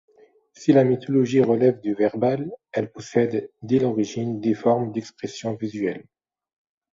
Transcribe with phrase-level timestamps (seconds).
[0.53, 6.07] Si la mythologie relève du verbal, elle possède, dès l'origine, des formes d'expression visuelle.